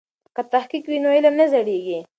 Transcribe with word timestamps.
که 0.35 0.41
تحقیق 0.53 0.85
وي 0.87 0.97
نو 1.03 1.09
علم 1.15 1.33
نه 1.39 1.45
زړیږي. 1.53 1.99